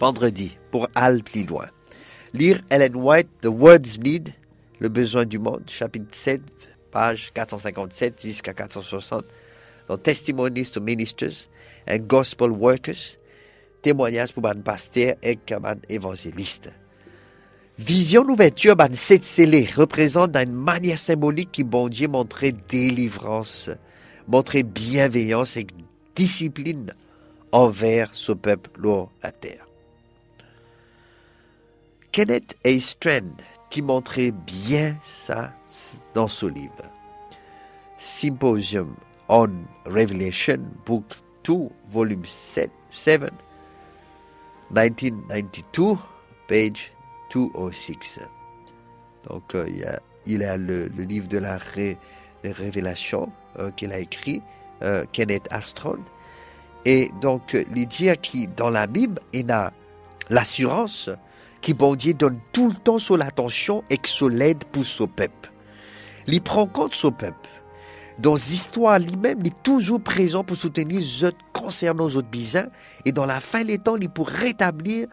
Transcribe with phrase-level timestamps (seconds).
[0.00, 1.66] vendredi, pour aller plus loin.
[2.32, 4.30] Lire Ellen White, The Words Need,
[4.80, 6.40] Le besoin du monde, chapitre 7,
[6.90, 9.24] page 457 jusqu'à 460.
[9.88, 11.48] Dans Testimonies to Ministers
[11.86, 13.18] and Gospel Workers,
[13.82, 16.70] témoignages pour les pasteurs et les évangélistes.
[17.78, 23.70] Vision d'ouverture, ban sept scellés représente d'une manière symbolique qui bon Dieu montrait délivrance,
[24.28, 25.66] montrait bienveillance et
[26.14, 26.92] discipline
[27.52, 29.69] envers ce peuple sur la terre.
[32.12, 32.78] Kenneth A.
[32.80, 33.36] Strand
[33.70, 35.52] qui montrait bien ça
[36.14, 36.90] dans ce livre.
[37.98, 38.94] Symposium
[39.28, 39.50] on
[39.86, 41.04] Revelation, Book
[41.44, 43.30] 2, Volume 7, 7
[44.72, 45.98] 1992,
[46.48, 46.92] page
[47.32, 48.18] 206.
[49.28, 49.68] Donc, euh,
[50.26, 51.96] il, a, le, livre de la ré,
[52.42, 54.42] révélation euh, qu'il a écrit,
[54.82, 55.98] euh, Kenneth Astron.
[56.84, 59.72] Et donc, dit qui, dans la Bible, il a
[60.28, 61.08] l'assurance
[61.60, 65.52] qui bon Dieu donne tout le temps sur l'attention et sur l'aide pour son peuple.
[66.26, 67.48] Il prend compte son peuple.
[68.18, 72.68] Dans l'histoire lui-même, il est toujours présent pour soutenir les concernant les bisins.
[73.04, 75.08] Et dans la fin des temps, il pour rétablir,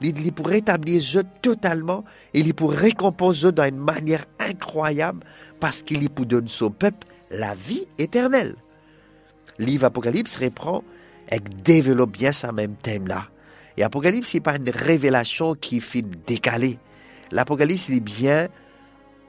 [0.00, 2.04] il pour rétablir eux totalement
[2.34, 5.24] et il pour récompenser d'une manière incroyable
[5.60, 8.56] parce qu'il pour donner son peuple la vie éternelle.
[9.58, 10.82] Livre Apocalypse reprend
[11.30, 13.28] et développe bien ce même thème-là.
[13.78, 16.80] Et Apocalypse, n'est pas une révélation qui fait décaler.
[17.30, 18.48] L'Apocalypse, est bien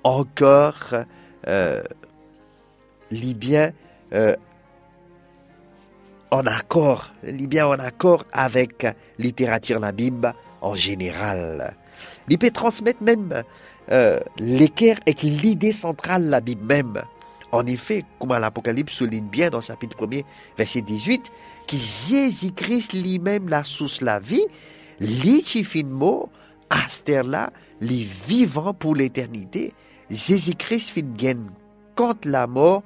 [0.03, 0.95] encore,
[1.47, 1.83] euh,
[3.11, 3.72] bien
[4.11, 4.36] euh,
[6.31, 8.88] en accord, il bien en accord avec
[9.19, 11.75] littérature la Bible en général.
[12.28, 13.44] Il peut transmettre même
[13.91, 17.03] euh, l'équerre avec l'idée centrale de la Bible même.
[17.52, 20.22] En effet, comme l'Apocalypse souligne bien dans chapitre 1
[20.58, 21.31] verset 18,
[21.68, 24.46] que Jésus-Christ lui-même la source la vie,
[25.63, 26.29] fin mot,
[26.69, 27.51] aster là,
[27.81, 29.73] les vivant pour l'éternité,
[30.09, 31.50] Jésus-Christ fin gagne
[31.96, 32.84] contre la mort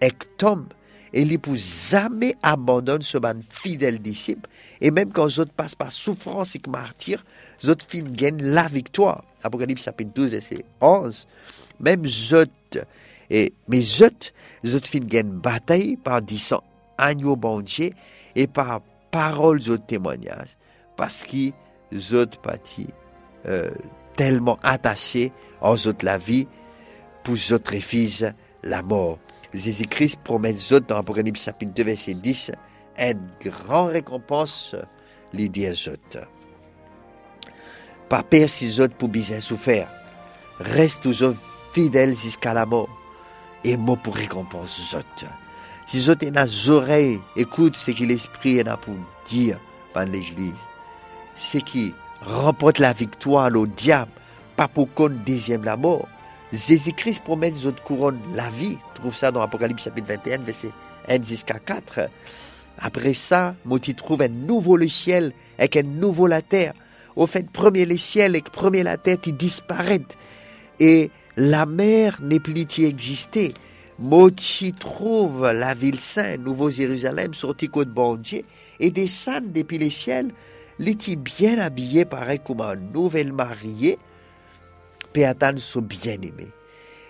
[0.00, 0.68] et tombe.
[1.12, 4.48] Et il pour jamais abandonne ce man fidèle disciple.
[4.80, 7.24] Et même quand les autres passent par souffrance et martyr,
[7.62, 9.24] les autres gagnent la victoire.
[9.42, 11.26] Apocalypse chapitre 12, verset 11.
[11.80, 12.86] Même autres
[13.30, 13.52] et
[14.02, 16.62] autres, les autres fin gagnent bataille par disant
[16.98, 17.64] agneau bon
[18.34, 18.80] et par
[19.10, 20.56] paroles de témoignages
[20.96, 21.52] parce qu'ils
[22.12, 22.88] autres partis
[23.46, 23.70] euh,
[24.16, 26.46] tellement attachés aux autres la vie
[27.22, 29.18] pour autres refusent la mort.
[29.56, 32.52] Jésus-Christ promet aux autres dans Apocalypse chapitre 2 verset 10
[32.98, 34.74] une grande récompense
[35.32, 36.28] les aux autres.
[38.08, 39.88] Pas peur si autres pour bien souffrir.
[40.58, 41.34] Reste toujours
[41.72, 42.88] fidèles jusqu'à la mort
[43.64, 45.32] et moi pour récompense autres.
[45.86, 48.94] Si avez des oreilles, écoute ce que l'Esprit a pour
[49.26, 49.60] dire
[49.92, 50.52] par l'Église.
[51.34, 54.10] Ce qui remporte la victoire au diable,
[54.56, 56.08] pas pour qu'on deuxième la mort.
[56.52, 58.78] Jésus-Christ promet aux autres couronnes la vie.
[58.94, 60.70] Trouve ça dans Apocalypse chapitre 21, verset
[61.08, 62.08] 1 jusqu'à 4.
[62.78, 66.74] Après ça, moi, tu trouves un nouveau le ciel et un nouveau la terre.
[67.16, 70.16] Au fait, premier le ciel et premier la terre, ils disparaissent.
[70.78, 73.54] Et la mer n'est plus y exister.
[73.98, 78.42] Mochi trouve la ville sainte, Nouveau Jérusalem, sorti côte bon Dieu,
[78.78, 80.32] et descend depuis les ciels,
[80.78, 83.98] l'étit bien habillé, pareil comme un nouvel marié,
[85.12, 86.48] péatan son bien-aimé.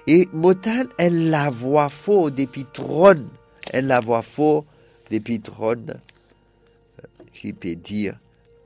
[0.07, 3.29] Et Motan, elle la voit faux depuis trône,
[3.73, 4.65] elle la voit faux
[5.11, 5.95] depuis trône,
[7.33, 8.15] qui peut dire,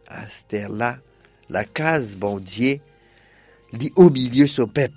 [0.06, 0.98] à cette là
[1.48, 2.78] la case bon Dieu,
[3.72, 4.94] lit au milieu son peuple,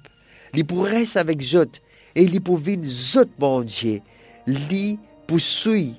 [0.54, 1.66] li pourrait avec Jot,
[2.16, 4.02] et li pour vin zot bon Dieu,
[4.46, 5.96] li pour suivre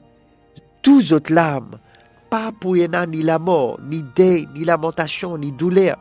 [0.82, 1.78] tous autres larmes,
[2.30, 5.96] pas pour y ni la mort, ni deuil, ni lamentation, ni douleur.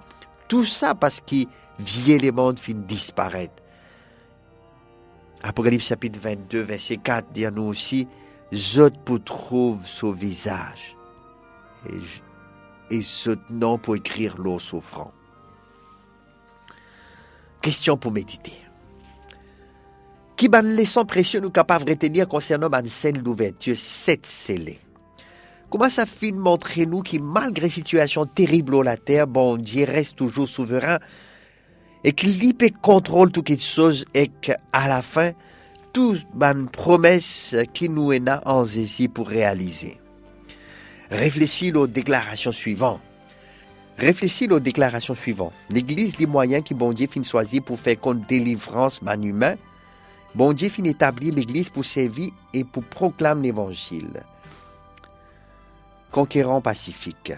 [0.48, 1.46] Tout ça parce que
[1.80, 3.62] vieux les mondes fin disparaître.
[5.42, 8.07] Apocalypse chapitre 22, verset 4 dit à nous aussi,
[8.54, 10.95] Zot pour trouver son visage.
[12.90, 13.01] Et, et
[13.50, 15.12] non pour écrire l'eau souffrant.
[17.62, 18.54] Question pour méditer.
[20.36, 24.80] Qui ban leçon précieux nous capables de retenir concernant la scène d'ouverture, cette scellée.
[25.74, 30.16] Comment ça fin montrer nous qui, malgré situation terrible au la terre, bon Dieu reste
[30.18, 31.00] toujours souverain
[32.04, 35.31] et qu'il contrôle toutes les choses et qu'à la fin,
[35.92, 39.98] toute ban promesse qui nous est en ici pour réaliser.
[41.10, 43.02] Réfléchis aux déclarations suivantes.
[43.98, 45.54] Réfléchis aux déclarations suivantes.
[45.72, 49.56] L'Église des moyens qui bon Dieu fin choisi pour faire contre délivrance man humain
[50.36, 54.24] Bon Dieu finit établir l'Église pour servir et pour proclamer l'Évangile.
[56.13, 57.33] Conquérant pacifique.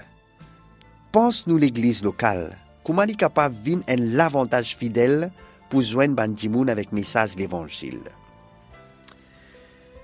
[1.13, 5.31] pense nous l'église locale, comment est capable de un l'avantage fidèle
[5.69, 8.01] pour joindre Bandimoun avec message l'évangile.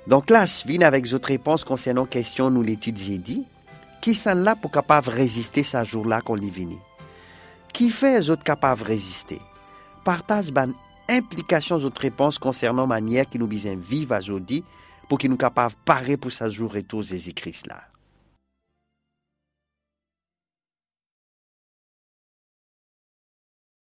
[0.07, 3.43] Donc classe, vient avec d'autres réponses concernant question nous l'étudier dit,
[3.99, 6.77] qui sont là pour capable résister ce jour-là qu'on est venu.
[7.73, 9.41] Qui fait autres capables résister?
[10.05, 10.71] Partage ban
[11.09, 14.63] implications autres réponses concernant manière qui nous besoin vivre aujourd'hui
[15.09, 17.90] pour qu'ils nous capables parer pour ce jour retour Jésus-Christ là.